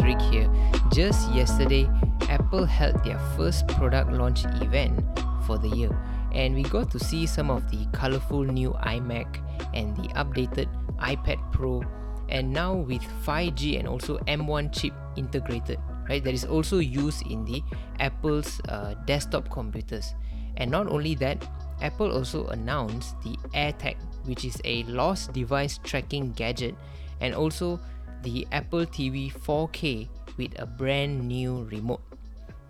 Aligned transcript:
Rick 0.00 0.20
here. 0.20 0.50
Just 0.92 1.30
yesterday, 1.32 1.88
Apple 2.28 2.64
held 2.64 3.02
their 3.04 3.18
first 3.36 3.66
product 3.68 4.12
launch 4.12 4.44
event 4.60 5.04
for 5.46 5.58
the 5.58 5.68
year, 5.68 5.90
and 6.32 6.54
we 6.54 6.62
got 6.62 6.90
to 6.90 6.98
see 6.98 7.26
some 7.26 7.50
of 7.50 7.70
the 7.70 7.86
colorful 7.92 8.44
new 8.44 8.70
iMac 8.84 9.40
and 9.74 9.96
the 9.96 10.08
updated 10.14 10.68
iPad 10.98 11.40
Pro, 11.52 11.82
and 12.28 12.52
now 12.52 12.74
with 12.74 13.02
5G 13.24 13.78
and 13.78 13.88
also 13.88 14.18
M1 14.26 14.72
chip 14.72 14.92
integrated, 15.16 15.78
right? 16.08 16.22
That 16.22 16.34
is 16.34 16.44
also 16.44 16.78
used 16.78 17.26
in 17.26 17.44
the 17.44 17.62
Apple's 18.00 18.60
uh, 18.68 18.94
desktop 19.06 19.50
computers. 19.50 20.14
And 20.56 20.70
not 20.70 20.88
only 20.88 21.14
that, 21.16 21.46
Apple 21.80 22.10
also 22.12 22.46
announced 22.48 23.14
the 23.22 23.36
AirTag, 23.54 23.96
which 24.24 24.44
is 24.44 24.60
a 24.64 24.82
lost 24.84 25.32
device 25.32 25.78
tracking 25.82 26.32
gadget, 26.32 26.74
and 27.20 27.34
also 27.34 27.80
the 28.22 28.46
Apple 28.52 28.84
TV 28.84 29.32
4K 29.32 30.08
with 30.36 30.58
a 30.58 30.66
brand 30.66 31.26
new 31.26 31.64
remote. 31.70 32.02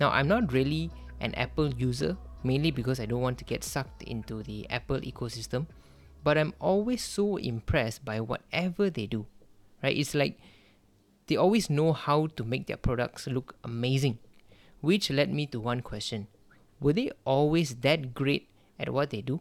Now, 0.01 0.11
I'm 0.11 0.29
not 0.29 0.52
really 0.52 0.91
an 1.20 1.34
Apple 1.34 1.73
user, 1.75 2.16
mainly 2.45 2.70
because 2.70 3.01
I 3.01 3.06
don't 3.06 3.20
want 3.20 3.39
to 3.39 3.45
get 3.45 3.65
sucked 3.65 4.03
into 4.03 4.42
the 4.42 4.69
Apple 4.70 5.01
ecosystem, 5.01 5.66
but 6.23 6.39
I'm 6.39 6.55
always 6.61 7.03
so 7.03 7.37
impressed 7.37 8.05
by 8.05 8.20
whatever 8.20 8.91
they 8.91 9.06
do. 9.06 9.27
Right? 9.83 9.97
It's 9.97 10.15
like 10.15 10.39
they 11.27 11.37
always 11.37 11.70
know 11.70 11.92
how 11.92 12.28
to 12.37 12.45
make 12.45 12.67
their 12.67 12.77
products 12.77 13.27
look 13.27 13.56
amazing, 13.65 14.19
which 14.80 15.11
led 15.11 15.33
me 15.33 15.47
to 15.47 15.61
one 15.61 15.80
question. 15.80 16.28
Were 16.80 16.92
they 16.92 17.11
always 17.25 17.77
that 17.77 18.15
great 18.15 18.48
at 18.78 18.92
what 18.92 19.11
they 19.11 19.23
do? 19.23 19.41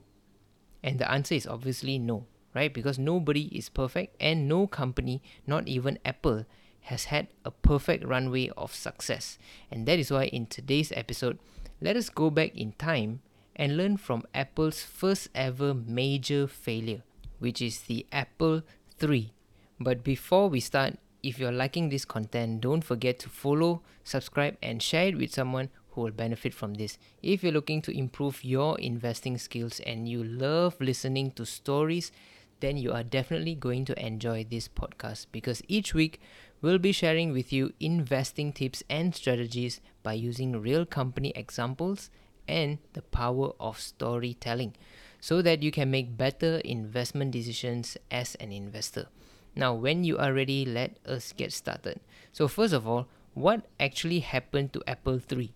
And 0.84 1.00
the 1.00 1.10
answer 1.10 1.36
is 1.36 1.46
obviously 1.46 2.00
no 2.00 2.26
right? 2.58 2.74
Because 2.74 2.98
nobody 2.98 3.54
is 3.56 3.70
perfect 3.70 4.18
and 4.20 4.50
no 4.50 4.66
company, 4.66 5.22
not 5.46 5.68
even 5.68 6.00
Apple, 6.04 6.46
has 6.90 7.06
had 7.06 7.28
a 7.46 7.52
perfect 7.52 8.04
runway 8.04 8.50
of 8.58 8.74
success. 8.74 9.38
And 9.70 9.86
that 9.86 10.00
is 10.00 10.10
why 10.10 10.26
in 10.26 10.48
today's 10.48 10.92
episode, 10.96 11.38
let 11.80 11.96
us 11.96 12.10
go 12.10 12.32
back 12.32 12.58
in 12.58 12.72
time 12.74 13.22
and 13.56 13.78
learn 13.78 13.98
from 13.98 14.26
Apple's 14.34 14.82
first 14.82 15.30
ever 15.36 15.76
major 15.76 16.48
failure, 16.48 17.04
which 17.38 17.62
is 17.62 17.82
the 17.82 18.08
Apple 18.12 18.64
3. 18.98 19.32
But 19.80 20.04
before 20.04 20.50
we 20.50 20.60
start, 20.60 20.98
if 21.22 21.38
you're 21.38 21.52
liking 21.52 21.90
this 21.90 22.06
content, 22.06 22.62
don't 22.62 22.84
forget 22.84 23.20
to 23.20 23.30
follow, 23.30 23.82
subscribe, 24.04 24.58
and 24.64 24.82
share 24.82 25.10
it 25.10 25.18
with 25.18 25.32
someone 25.32 25.70
who 25.92 26.02
will 26.02 26.12
benefit 26.12 26.54
from 26.54 26.76
this. 26.76 26.98
If 27.22 27.44
you're 27.44 27.52
looking 27.52 27.82
to 27.84 27.98
improve 27.98 28.46
your 28.46 28.80
investing 28.80 29.38
skills 29.38 29.80
and 29.82 30.08
you 30.08 30.24
love 30.24 30.80
listening 30.80 31.32
to 31.32 31.46
stories 31.46 32.12
then 32.60 32.78
you 32.78 32.92
are 32.92 33.04
definitely 33.04 33.56
going 33.56 33.86
to 33.86 34.06
enjoy 34.06 34.44
this 34.44 34.68
podcast 34.68 35.28
because 35.32 35.62
each 35.68 35.94
week 35.94 36.20
we'll 36.62 36.80
be 36.80 36.92
sharing 36.92 37.32
with 37.32 37.54
you 37.54 37.74
investing 37.80 38.52
tips 38.52 38.84
and 38.90 39.14
strategies 39.14 39.80
by 40.04 40.14
using 40.14 40.62
real 40.62 40.86
company 40.86 41.32
examples 41.36 42.10
and 42.48 42.80
the 42.94 43.02
power 43.02 43.52
of 43.60 43.80
storytelling 43.80 44.74
so 45.20 45.42
that 45.42 45.62
you 45.62 45.72
can 45.72 45.92
make 45.92 46.18
better 46.18 46.58
investment 46.60 47.32
decisions 47.32 47.98
as 48.10 48.36
an 48.36 48.52
investor. 48.52 49.08
Now, 49.56 49.74
when 49.74 50.04
you 50.04 50.18
are 50.18 50.34
ready, 50.34 50.66
let 50.66 50.98
us 51.06 51.34
get 51.34 51.52
started. 51.52 52.00
So, 52.32 52.48
first 52.48 52.74
of 52.74 52.88
all, 52.88 53.08
what 53.34 53.66
actually 53.80 54.20
happened 54.20 54.74
to 54.74 54.84
Apple 54.88 55.20
3? 55.20 55.52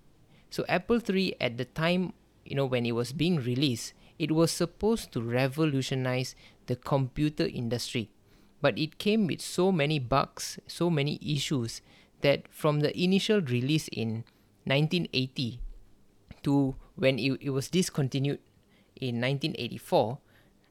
So, 0.49 0.65
Apple 0.67 0.99
3 0.99 1.35
at 1.39 1.57
the 1.57 1.65
time, 1.65 2.13
you 2.43 2.55
know, 2.55 2.65
when 2.65 2.85
it 2.85 2.93
was 2.93 3.13
being 3.13 3.37
released, 3.37 3.93
it 4.21 4.31
was 4.31 4.51
supposed 4.51 5.11
to 5.11 5.19
revolutionize 5.19 6.35
the 6.67 6.75
computer 6.75 7.47
industry. 7.47 8.11
But 8.61 8.77
it 8.77 8.99
came 8.99 9.25
with 9.25 9.41
so 9.41 9.71
many 9.71 9.97
bugs, 9.97 10.59
so 10.67 10.91
many 10.91 11.19
issues 11.25 11.81
that 12.21 12.47
from 12.51 12.81
the 12.81 12.95
initial 12.95 13.41
release 13.41 13.87
in 13.87 14.23
1980 14.65 15.59
to 16.43 16.75
when 16.95 17.17
it, 17.17 17.41
it 17.41 17.49
was 17.49 17.67
discontinued 17.67 18.37
in 18.95 19.19
1984, 19.19 20.19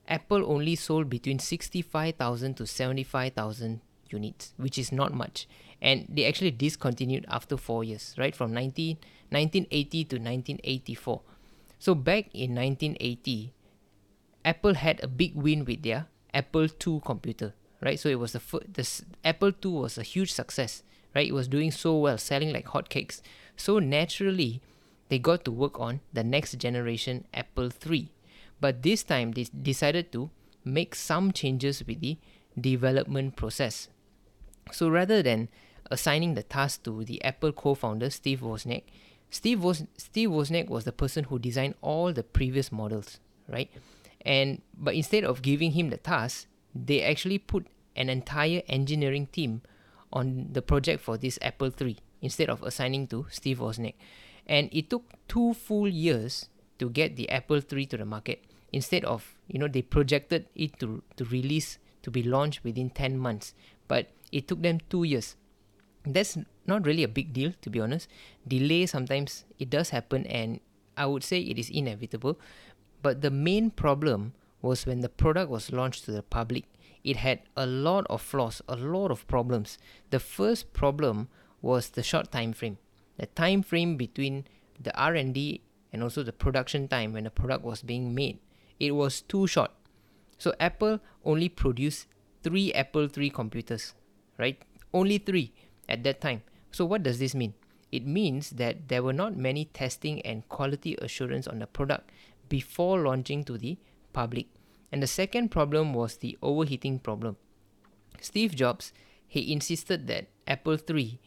Apple 0.06 0.44
only 0.46 0.76
sold 0.76 1.10
between 1.10 1.41
65,000 1.41 2.54
to 2.54 2.66
75,000 2.69 3.80
units, 4.10 4.54
which 4.58 4.78
is 4.78 4.92
not 4.92 5.12
much. 5.12 5.48
And 5.82 6.06
they 6.08 6.25
actually 6.25 6.52
discontinued 6.52 7.26
after 7.28 7.56
four 7.56 7.82
years, 7.82 8.14
right? 8.16 8.36
From 8.36 8.54
19, 8.54 8.96
1980 9.30 10.04
to 10.04 10.16
1984. 10.16 11.20
So 11.80 11.94
back 11.94 12.28
in 12.34 12.54
1980, 12.54 13.54
Apple 14.44 14.74
had 14.74 15.02
a 15.02 15.08
big 15.08 15.34
win 15.34 15.64
with 15.64 15.82
their 15.82 16.08
Apple 16.34 16.68
II 16.86 17.00
computer, 17.02 17.54
right? 17.80 17.98
So 17.98 18.10
it 18.10 18.18
was 18.18 18.32
the 18.32 18.41
fir- 18.41 18.68
the 18.70 18.86
Apple 19.24 19.52
II 19.64 19.72
was 19.72 19.96
a 19.96 20.02
huge 20.02 20.30
success, 20.30 20.82
right? 21.14 21.26
It 21.26 21.32
was 21.32 21.48
doing 21.48 21.70
so 21.70 21.96
well, 21.96 22.19
selling 22.19 22.52
like 22.52 22.66
hotcakes. 22.66 23.22
So 23.56 23.78
naturally, 23.78 24.60
they 25.08 25.19
got 25.19 25.44
to 25.46 25.50
work 25.50 25.80
on 25.80 26.00
the 26.12 26.22
next 26.22 26.58
generation 26.58 27.24
Apple 27.32 27.70
III. 27.72 28.12
But 28.60 28.82
this 28.82 29.02
time 29.02 29.32
they 29.32 29.44
decided 29.44 30.12
to 30.12 30.28
make 30.62 30.94
some 30.94 31.32
changes 31.32 31.82
with 31.86 32.00
the 32.00 32.19
development 32.60 33.36
process. 33.36 33.88
So 34.70 34.90
rather 34.90 35.22
than 35.22 35.48
assigning 35.90 36.34
the 36.34 36.42
task 36.42 36.82
to 36.84 37.04
the 37.04 37.24
Apple 37.24 37.52
co-founder 37.52 38.10
Steve 38.10 38.40
Wozniak, 38.40 38.84
Steve, 39.30 39.62
Woz- 39.62 39.84
Steve 39.96 40.30
Wozniak 40.30 40.68
was 40.68 40.84
the 40.84 40.92
person 40.92 41.24
who 41.24 41.38
designed 41.38 41.74
all 41.80 42.12
the 42.12 42.22
previous 42.22 42.72
models, 42.72 43.20
right? 43.48 43.70
And 44.22 44.60
but 44.76 44.94
instead 44.94 45.24
of 45.24 45.42
giving 45.42 45.72
him 45.72 45.91
the 45.91 45.96
task, 45.96 46.46
they 46.74 47.02
actually 47.02 47.38
put 47.38 47.66
an 47.96 48.08
entire 48.08 48.62
engineering 48.69 49.26
team 49.26 49.62
on 50.12 50.48
the 50.52 50.62
project 50.62 51.00
for 51.00 51.16
this 51.16 51.38
Apple 51.42 51.72
III 51.80 51.96
instead 52.20 52.50
of 52.50 52.62
assigning 52.62 53.06
to 53.08 53.26
Steve 53.30 53.58
Wozniak. 53.58 53.94
And 54.46 54.69
it 54.72 54.90
took 54.90 55.04
two 55.28 55.54
full 55.54 55.88
years 55.88 56.48
to 56.78 56.90
get 56.90 57.16
the 57.16 57.30
Apple 57.30 57.60
III 57.60 57.86
to 57.86 57.96
the 57.96 58.04
market. 58.04 58.44
Instead 58.72 59.04
of, 59.04 59.36
you 59.46 59.58
know, 59.58 59.69
they 59.69 59.82
projected 59.82 60.46
it 60.54 60.78
to, 60.80 61.02
to 61.16 61.24
release, 61.26 61.78
to 62.02 62.10
be 62.10 62.22
launched 62.22 62.64
within 62.64 62.90
10 62.90 63.19
months. 63.19 63.54
But 63.86 64.08
it 64.32 64.48
took 64.48 64.62
them 64.62 64.78
two 64.88 65.04
years. 65.04 65.36
That's 66.05 66.38
not 66.66 66.87
really 66.87 67.03
a 67.03 67.09
big 67.09 67.33
deal, 67.33 67.53
to 67.61 67.71
be 67.71 67.81
honest. 67.81 68.09
Delay 68.47 68.87
sometimes 68.87 69.44
it 69.59 69.71
does 69.71 69.91
happen, 69.91 70.27
and 70.27 70.61
I 70.97 71.06
would 71.06 71.25
say 71.25 71.41
it 71.41 71.59
is 71.59 71.71
inevitable. 71.71 72.38
But 73.03 73.21
the 73.21 73.31
main 73.31 73.71
problem 73.71 74.33
was 74.62 74.87
when 74.87 75.00
the 75.00 75.09
product 75.09 75.50
was 75.50 75.72
launched 75.72 76.05
to 76.05 76.12
the 76.12 76.22
public. 76.22 76.65
It 77.03 77.16
had 77.16 77.41
a 77.56 77.66
lot 77.66 78.06
of 78.11 78.21
flaws, 78.21 78.61
a 78.69 78.77
lot 78.77 79.11
of 79.11 79.27
problems. 79.27 79.78
The 80.11 80.21
first 80.21 80.72
problem 80.72 81.28
was 81.62 81.91
the 81.91 82.03
short 82.03 82.31
time 82.31 82.53
frame. 82.53 82.78
The 83.17 83.27
time 83.27 83.62
frame 83.62 83.97
between 83.97 84.47
the 84.78 84.94
R&D 84.99 85.62
and 85.93 86.03
also 86.03 86.22
the 86.22 86.32
production 86.32 86.88
time 86.88 87.12
when 87.12 87.25
the 87.25 87.31
product 87.31 87.65
was 87.65 87.82
being 87.82 88.15
made. 88.15 88.38
It 88.78 88.93
was 88.93 89.22
too 89.22 89.47
short. 89.47 89.71
So 90.38 90.55
Apple 90.61 91.00
only 91.25 91.49
produced 91.49 92.06
3 92.43 92.72
Apple 92.72 93.09
III 93.15 93.31
computers, 93.31 93.94
right? 94.38 94.61
Only 94.93 95.19
3 95.19 95.53
at 95.90 96.04
that 96.04 96.20
time. 96.20 96.42
So 96.70 96.84
what 96.84 97.02
does 97.02 97.18
this 97.18 97.34
mean? 97.34 97.54
It 97.90 98.06
means 98.06 98.50
that 98.50 98.88
there 98.88 99.02
were 99.02 99.12
not 99.12 99.36
many 99.36 99.64
testing 99.66 100.22
and 100.22 100.48
quality 100.48 100.96
assurance 101.02 101.48
on 101.48 101.58
the 101.58 101.66
product 101.66 102.10
before 102.48 103.00
launching 103.00 103.44
to 103.44 103.58
the 103.58 103.78
public. 104.12 104.46
And 104.92 105.02
the 105.02 105.06
second 105.06 105.50
problem 105.50 105.92
was 105.92 106.16
the 106.16 106.38
overheating 106.42 107.00
problem. 107.00 107.36
Steve 108.20 108.54
Jobs, 108.54 108.92
he 109.26 109.52
insisted 109.52 110.06
that 110.06 110.28
Apple 110.46 110.78
III 110.78 111.20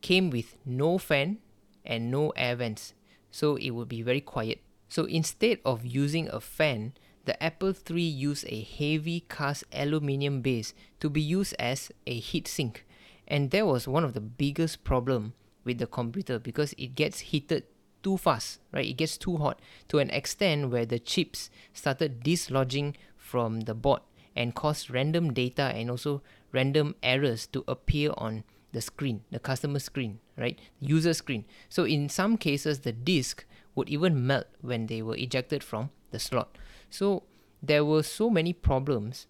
came 0.00 0.30
with 0.30 0.56
no 0.64 0.98
fan 0.98 1.38
and 1.84 2.10
no 2.10 2.30
air 2.30 2.56
vents, 2.56 2.94
so 3.30 3.56
it 3.56 3.70
would 3.70 3.88
be 3.88 4.02
very 4.02 4.20
quiet. 4.20 4.60
So 4.88 5.04
instead 5.04 5.58
of 5.64 5.84
using 5.86 6.28
a 6.28 6.40
fan, 6.40 6.92
the 7.24 7.40
Apple 7.42 7.74
III 7.88 8.02
used 8.02 8.44
a 8.48 8.62
heavy 8.62 9.24
cast 9.28 9.64
aluminium 9.72 10.40
base 10.40 10.74
to 11.00 11.08
be 11.08 11.20
used 11.20 11.54
as 11.58 11.90
a 12.06 12.14
heat 12.18 12.48
sink. 12.48 12.84
And 13.30 13.52
that 13.52 13.64
was 13.64 13.86
one 13.86 14.04
of 14.04 14.12
the 14.12 14.20
biggest 14.20 14.82
problem 14.82 15.34
with 15.64 15.78
the 15.78 15.86
computer 15.86 16.40
because 16.40 16.74
it 16.76 16.96
gets 16.96 17.20
heated 17.20 17.62
too 18.02 18.16
fast, 18.16 18.58
right? 18.72 18.86
It 18.86 18.96
gets 18.96 19.16
too 19.16 19.36
hot 19.36 19.60
to 19.88 20.00
an 20.00 20.10
extent 20.10 20.70
where 20.70 20.84
the 20.84 20.98
chips 20.98 21.48
started 21.72 22.24
dislodging 22.24 22.96
from 23.16 23.60
the 23.60 23.74
board 23.74 24.00
and 24.34 24.54
caused 24.54 24.90
random 24.90 25.32
data 25.32 25.62
and 25.62 25.90
also 25.90 26.22
random 26.50 26.96
errors 27.04 27.46
to 27.48 27.62
appear 27.68 28.12
on 28.16 28.42
the 28.72 28.80
screen, 28.80 29.22
the 29.30 29.38
customer 29.38 29.78
screen, 29.78 30.18
right? 30.36 30.58
User 30.80 31.14
screen. 31.14 31.44
So 31.68 31.84
in 31.84 32.08
some 32.08 32.36
cases, 32.36 32.80
the 32.80 32.92
disk 32.92 33.44
would 33.76 33.88
even 33.88 34.26
melt 34.26 34.46
when 34.60 34.86
they 34.86 35.02
were 35.02 35.16
ejected 35.16 35.62
from 35.62 35.90
the 36.10 36.18
slot. 36.18 36.58
So 36.88 37.24
there 37.62 37.84
were 37.84 38.02
so 38.02 38.28
many 38.28 38.52
problems 38.52 39.26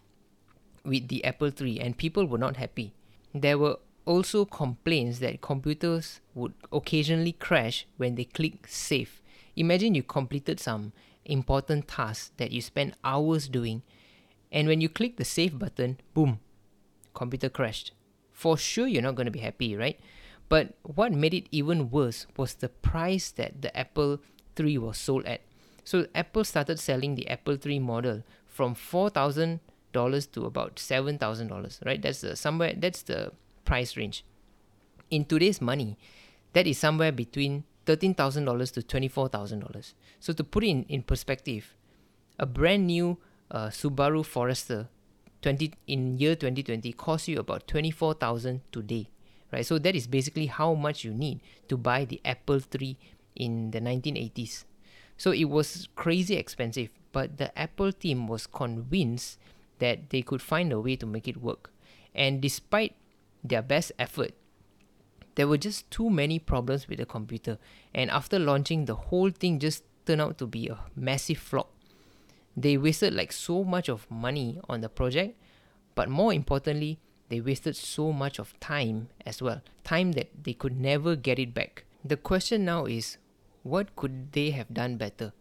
with 0.85 1.08
the 1.08 1.23
Apple 1.25 1.50
III, 1.61 1.81
and 1.81 1.99
people 1.99 2.25
were 2.26 2.38
not 2.38 2.56
happy. 2.56 2.94
There 3.35 3.58
were 3.58 3.76
also 4.05 4.44
complains 4.44 5.20
that 5.20 5.41
computers 5.41 6.20
would 6.35 6.55
occasionally 6.73 7.32
crash 7.32 7.87
when 7.97 8.14
they 8.14 8.25
click 8.25 8.67
save. 8.67 9.20
Imagine 9.56 9.94
you 9.94 10.02
completed 10.02 10.58
some 10.61 10.93
important 11.25 11.88
task 11.88 12.32
that 12.38 12.50
you 12.50 12.61
spent 12.61 12.94
hours 13.05 13.49
doing, 13.49 13.82
and 14.50 14.67
when 14.67 14.81
you 14.81 14.88
click 14.88 15.17
the 15.17 15.25
save 15.25 15.58
button, 15.58 15.99
boom, 16.14 16.41
computer 17.14 17.49
crashed. 17.49 17.93
For 18.32 18.56
sure, 18.56 18.87
you're 18.87 19.02
not 19.02 19.17
going 19.17 19.26
to 19.26 19.31
be 19.31 19.41
happy, 19.41 19.76
right? 19.76 20.00
But 20.49 20.75
what 20.82 21.12
made 21.12 21.35
it 21.35 21.47
even 21.50 21.91
worse 21.91 22.26
was 22.37 22.55
the 22.55 22.69
price 22.69 23.31
that 23.32 23.62
the 23.62 23.76
Apple 23.76 24.20
3 24.56 24.79
was 24.79 24.99
sold 24.99 25.25
at. 25.26 25.43
So 25.85 26.06
Apple 26.14 26.44
started 26.44 26.81
selling 26.81 27.14
the 27.14 27.29
Apple 27.29 27.56
3 27.56 27.79
model 27.79 28.23
from 28.47 28.75
$4,000 28.75 29.61
to 30.32 30.44
about 30.47 30.76
$7,000, 30.76 31.85
right? 31.87 32.02
That's 32.02 32.20
the 32.20 32.37
somewhere 32.37 32.75
that's 32.76 33.02
the 33.02 33.32
price 33.65 33.97
range. 33.97 34.25
In 35.11 35.25
today's 35.25 35.61
money, 35.61 35.99
that 36.53 36.67
is 36.67 36.79
somewhere 36.79 37.12
between 37.12 37.65
$13,000 37.87 38.73
to 38.73 38.83
$24,000. 38.83 39.95
So 40.21 40.33
to 40.33 40.45
put 40.45 40.65
it 40.65 40.69
in, 40.69 40.85
in 40.85 41.03
perspective, 41.03 41.75
a 42.39 42.47
brand 42.47 42.87
new 42.87 43.19
uh, 43.51 43.69
Subaru 43.69 44.25
Forester 44.25 44.89
20 45.43 45.73
in 45.87 46.19
year 46.19 46.35
2020 46.35 46.93
costs 46.93 47.29
you 47.29 47.39
about 47.39 47.67
24,000 47.67 48.61
today, 48.71 49.09
right? 49.53 49.65
So 49.65 49.79
that 49.79 49.97
is 49.97 50.07
basically 50.07 50.47
how 50.47 50.75
much 50.75 51.05
you 51.05 51.12
need 51.12 51.41
to 51.69 51.77
buy 51.77 52.05
the 52.05 52.21
Apple 52.25 52.61
3 52.61 52.97
in 53.37 53.71
the 53.71 53.81
1980s. 53.81 54.65
So 55.17 55.33
it 55.33 55.45
was 55.45 55.89
crazy 55.97 56.37
expensive, 56.37 56.91
but 57.12 57.39
the 57.39 57.57
Apple 57.59 57.93
team 57.93 58.29
was 58.29 58.47
convinced 58.47 59.39
that 59.79 60.11
they 60.11 60.23
could 60.23 60.43
find 60.43 60.73
a 60.73 60.81
way 60.81 60.97
to 60.97 61.07
make 61.07 61.27
it 61.27 61.39
work. 61.39 61.73
And 62.15 62.41
despite 62.41 62.95
their 63.42 63.62
best 63.62 63.92
effort, 63.98 64.32
there 65.34 65.48
were 65.48 65.58
just 65.58 65.90
too 65.90 66.10
many 66.10 66.38
problems 66.38 66.88
with 66.88 66.98
the 66.98 67.06
computer. 67.06 67.58
And 67.94 68.10
after 68.10 68.38
launching, 68.38 68.84
the 68.84 68.94
whole 68.94 69.31
thing 69.31 69.58
just 69.58 69.84
turned 70.06 70.20
out 70.20 70.38
to 70.38 70.46
be 70.46 70.69
a 70.69 70.78
massive 70.94 71.38
flop. 71.38 71.72
They 72.56 72.76
wasted 72.76 73.14
like 73.14 73.32
so 73.32 73.64
much 73.64 73.88
of 73.88 74.10
money 74.10 74.60
on 74.69 74.81
the 74.81 74.88
project, 74.88 75.38
but 75.94 76.08
more 76.08 76.32
importantly, 76.32 76.98
they 77.28 77.40
wasted 77.40 77.76
so 77.76 78.12
much 78.12 78.38
of 78.38 78.58
time 78.58 79.08
as 79.25 79.40
well. 79.40 79.62
Time 79.84 80.12
that 80.12 80.31
they 80.42 80.52
could 80.52 80.78
never 80.78 81.14
get 81.14 81.38
it 81.38 81.54
back. 81.54 81.84
The 82.04 82.16
question 82.16 82.64
now 82.64 82.87
is 82.87 83.19
what 83.62 83.94
could 83.94 84.32
they 84.32 84.50
have 84.50 84.75
done 84.75 84.96
better? 84.96 85.32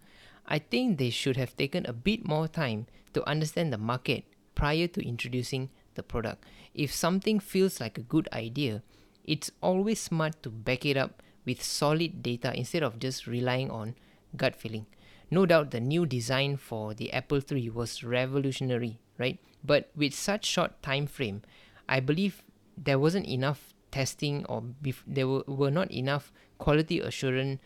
I 0.46 0.60
think 0.60 0.98
they 0.98 1.10
should 1.10 1.38
have 1.38 1.58
taken 1.58 1.86
a 1.86 1.94
bit 1.94 2.28
more 2.28 2.48
time 2.48 2.88
to 3.14 3.28
understand 3.28 3.74
the 3.74 3.78
market 3.78 4.24
prior 4.56 4.88
to 4.88 5.08
introducing 5.08 5.70
the 5.96 6.04
product. 6.04 6.46
If 6.74 6.94
something 6.94 7.40
feels 7.40 7.80
like 7.80 7.98
a 7.98 8.02
good 8.02 8.28
idea, 8.34 8.84
it's 9.24 9.52
always 9.62 10.02
smart 10.02 10.42
to 10.44 10.50
back 10.50 10.86
it 10.86 10.98
up 10.98 11.22
with 11.46 11.64
solid 11.64 12.22
data 12.24 12.54
instead 12.56 12.84
of 12.84 13.00
just 13.00 13.28
relying 13.28 13.70
on 13.72 13.96
gut 14.36 14.56
feeling. 14.56 14.86
No 15.32 15.46
doubt 15.46 15.72
the 15.72 15.80
new 15.80 16.06
design 16.06 16.58
for 16.58 16.94
the 16.94 17.14
Apple 17.14 17.40
3 17.40 17.70
was 17.70 18.04
revolutionary, 18.04 19.00
right? 19.18 19.40
But 19.64 19.92
with 19.96 20.14
such 20.14 20.46
short 20.46 20.82
time 20.82 21.06
frame, 21.06 21.44
I 21.88 22.00
believe 22.00 22.44
there 22.78 23.00
wasn't 23.00 23.28
enough 23.28 23.74
testing 23.92 24.46
or 24.46 24.62
bef- 24.62 25.04
there 25.06 25.28
were, 25.28 25.44
were 25.48 25.72
not 25.72 25.92
enough 25.92 26.32
quality 26.58 27.00
assurance 27.00 27.60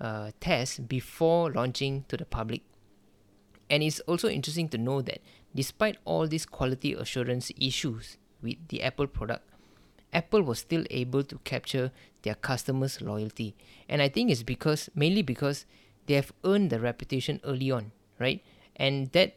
uh, 0.00 0.30
tests 0.40 0.78
before 0.78 1.52
launching 1.52 2.04
to 2.08 2.16
the 2.16 2.24
public. 2.24 2.62
And 3.68 3.82
it's 3.82 4.00
also 4.00 4.28
interesting 4.28 4.68
to 4.70 4.78
know 4.78 5.02
that 5.02 5.20
despite 5.54 5.98
all 6.04 6.26
these 6.26 6.46
quality 6.46 6.92
assurance 6.94 7.50
issues 7.58 8.16
with 8.42 8.56
the 8.68 8.82
Apple 8.82 9.06
product, 9.06 9.48
Apple 10.12 10.42
was 10.42 10.58
still 10.58 10.84
able 10.90 11.22
to 11.22 11.38
capture 11.44 11.92
their 12.22 12.34
customers' 12.34 13.00
loyalty. 13.00 13.54
And 13.88 14.02
I 14.02 14.08
think 14.08 14.30
it's 14.30 14.42
because 14.42 14.90
mainly 14.94 15.22
because 15.22 15.66
they 16.06 16.14
have 16.14 16.32
earned 16.44 16.70
the 16.70 16.80
reputation 16.80 17.40
early 17.44 17.70
on, 17.70 17.92
right? 18.18 18.42
And 18.76 19.12
that 19.12 19.36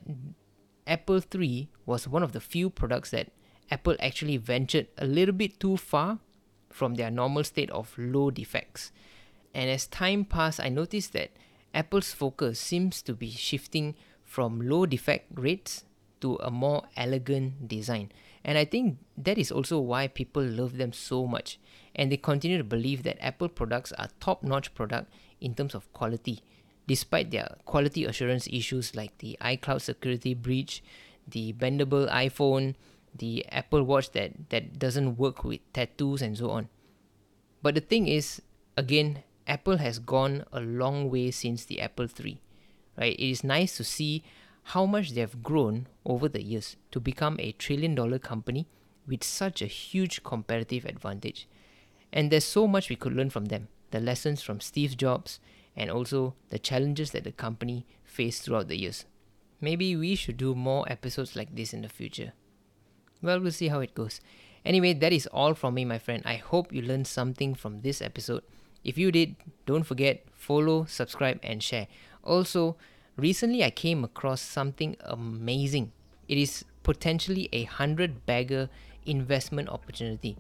Apple 0.87 1.19
3 1.19 1.69
was 1.85 2.07
one 2.07 2.23
of 2.23 2.31
the 2.31 2.39
few 2.39 2.69
products 2.69 3.11
that 3.11 3.31
Apple 3.69 3.95
actually 3.99 4.37
ventured 4.37 4.87
a 4.97 5.05
little 5.05 5.33
bit 5.35 5.59
too 5.59 5.77
far 5.77 6.19
from 6.69 6.95
their 6.95 7.11
normal 7.11 7.43
state 7.43 7.69
of 7.71 7.93
low 7.97 8.31
defects. 8.31 8.91
And 9.53 9.69
as 9.69 9.87
time 9.87 10.25
passed, 10.25 10.59
I 10.59 10.69
noticed 10.69 11.13
that 11.13 11.31
Apple's 11.73 12.11
focus 12.11 12.59
seems 12.59 13.01
to 13.03 13.13
be 13.13 13.29
shifting 13.29 13.95
from 14.23 14.61
low 14.61 14.85
defect 14.85 15.27
rates 15.35 15.85
to 16.23 16.39
a 16.39 16.49
more 16.49 16.87
elegant 16.95 17.67
design. 17.67 18.11
And 18.43 18.57
I 18.57 18.65
think 18.65 18.97
that 19.17 19.37
is 19.37 19.51
also 19.51 19.79
why 19.79 20.07
people 20.07 20.43
love 20.43 20.77
them 20.77 20.91
so 20.91 21.27
much. 21.27 21.59
And 21.95 22.11
they 22.11 22.17
continue 22.17 22.57
to 22.57 22.63
believe 22.63 23.03
that 23.03 23.21
Apple 23.21 23.49
products 23.49 23.91
are 23.93 24.07
top 24.19 24.43
notch 24.43 24.73
product 24.73 25.11
in 25.39 25.53
terms 25.53 25.75
of 25.75 25.91
quality 25.93 26.41
despite 26.87 27.31
their 27.31 27.55
quality 27.65 28.05
assurance 28.05 28.47
issues 28.47 28.95
like 28.95 29.17
the 29.19 29.37
iCloud 29.41 29.81
security 29.81 30.33
breach, 30.33 30.83
the 31.27 31.53
bendable 31.53 32.09
iPhone, 32.11 32.75
the 33.15 33.45
Apple 33.51 33.83
Watch 33.83 34.11
that, 34.11 34.49
that 34.49 34.79
doesn't 34.79 35.17
work 35.17 35.43
with 35.43 35.61
tattoos 35.71 36.21
and 36.21 36.37
so 36.37 36.49
on. 36.49 36.69
But 37.61 37.75
the 37.75 37.81
thing 37.81 38.07
is, 38.07 38.41
again, 38.75 39.23
Apple 39.47 39.77
has 39.77 39.99
gone 39.99 40.43
a 40.51 40.59
long 40.59 41.09
way 41.09 41.31
since 41.31 41.65
the 41.65 41.79
Apple 41.79 42.07
3. 42.07 42.41
Right? 42.97 43.13
It 43.13 43.29
is 43.29 43.43
nice 43.43 43.77
to 43.77 43.83
see 43.83 44.23
how 44.63 44.85
much 44.85 45.11
they 45.11 45.21
have 45.21 45.43
grown 45.43 45.87
over 46.05 46.27
the 46.27 46.41
years 46.41 46.77
to 46.91 46.99
become 46.99 47.37
a 47.39 47.51
trillion 47.53 47.95
dollar 47.95 48.19
company 48.19 48.67
with 49.07 49.23
such 49.23 49.61
a 49.61 49.67
huge 49.67 50.23
competitive 50.23 50.85
advantage. 50.85 51.47
And 52.11 52.31
there's 52.31 52.45
so 52.45 52.67
much 52.67 52.89
we 52.89 52.95
could 52.95 53.13
learn 53.13 53.29
from 53.29 53.45
them. 53.45 53.67
The 53.91 53.99
lessons 53.99 54.41
from 54.41 54.59
Steve 54.59 54.97
Jobs 54.97 55.39
and 55.75 55.89
also 55.89 56.35
the 56.49 56.59
challenges 56.59 57.11
that 57.11 57.23
the 57.23 57.31
company 57.31 57.85
faced 58.03 58.43
throughout 58.43 58.67
the 58.67 58.79
years. 58.79 59.05
Maybe 59.59 59.95
we 59.95 60.15
should 60.15 60.37
do 60.37 60.55
more 60.55 60.89
episodes 60.89 61.35
like 61.35 61.55
this 61.55 61.73
in 61.73 61.81
the 61.81 61.89
future. 61.89 62.33
Well, 63.21 63.39
we'll 63.39 63.51
see 63.51 63.69
how 63.69 63.79
it 63.79 63.95
goes. 63.95 64.21
Anyway, 64.65 64.93
that 64.93 65.13
is 65.13 65.27
all 65.27 65.53
from 65.53 65.73
me, 65.73 65.85
my 65.85 65.99
friend. 65.99 66.21
I 66.25 66.35
hope 66.35 66.73
you 66.73 66.81
learned 66.81 67.07
something 67.07 67.55
from 67.55 67.81
this 67.81 68.01
episode. 68.01 68.43
If 68.83 68.97
you 68.97 69.11
did, 69.11 69.35
don't 69.65 69.83
forget 69.83 70.25
follow, 70.33 70.85
subscribe, 70.85 71.39
and 71.43 71.63
share. 71.63 71.87
Also, 72.23 72.75
recently 73.17 73.63
I 73.63 73.69
came 73.69 74.03
across 74.03 74.41
something 74.41 74.95
amazing. 75.01 75.91
It 76.27 76.37
is 76.37 76.65
potentially 76.83 77.49
a 77.51 77.63
hundred 77.63 78.25
bagger 78.25 78.69
investment 79.05 79.69
opportunity. 79.69 80.37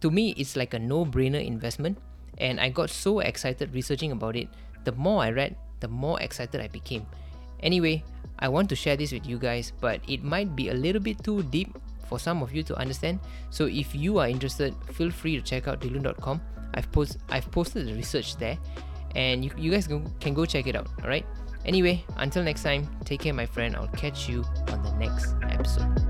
To 0.00 0.10
me, 0.10 0.34
it's 0.36 0.56
like 0.56 0.74
a 0.74 0.78
no 0.78 1.04
brainer 1.04 1.44
investment 1.44 1.98
and 2.38 2.60
I 2.60 2.68
got 2.68 2.90
so 2.90 3.20
excited 3.20 3.74
researching 3.74 4.12
about 4.12 4.36
it. 4.36 4.48
The 4.84 4.92
more 4.92 5.22
I 5.22 5.30
read, 5.30 5.56
the 5.80 5.88
more 5.88 6.20
excited 6.20 6.60
I 6.60 6.68
became. 6.68 7.06
Anyway, 7.60 8.04
I 8.38 8.48
want 8.48 8.68
to 8.70 8.76
share 8.76 8.96
this 8.96 9.12
with 9.12 9.26
you 9.26 9.38
guys, 9.38 9.72
but 9.80 10.00
it 10.08 10.22
might 10.22 10.54
be 10.54 10.68
a 10.68 10.74
little 10.74 11.00
bit 11.00 11.22
too 11.22 11.42
deep 11.44 11.76
for 12.06 12.18
some 12.18 12.42
of 12.42 12.52
you 12.52 12.62
to 12.64 12.76
understand. 12.76 13.20
So 13.50 13.66
if 13.66 13.94
you 13.94 14.18
are 14.18 14.28
interested, 14.28 14.74
feel 14.92 15.10
free 15.10 15.36
to 15.36 15.42
check 15.42 15.68
out 15.68 15.80
dilun.com. 15.80 16.40
I've 16.74 16.90
post 16.90 17.18
I've 17.30 17.50
posted 17.50 17.86
the 17.86 17.94
research 17.94 18.36
there, 18.36 18.58
and 19.14 19.44
you, 19.44 19.50
you 19.56 19.70
guys 19.70 19.86
can, 19.86 20.34
go 20.34 20.44
check 20.44 20.66
it 20.66 20.74
out. 20.74 20.88
All 21.02 21.08
right. 21.08 21.24
Anyway, 21.64 22.04
until 22.16 22.42
next 22.42 22.62
time, 22.62 22.88
take 23.04 23.20
care, 23.20 23.32
my 23.32 23.46
friend. 23.46 23.74
I'll 23.74 23.88
catch 23.88 24.28
you 24.28 24.44
on 24.68 24.82
the 24.82 24.92
next 24.96 25.34
episode. 25.42 26.03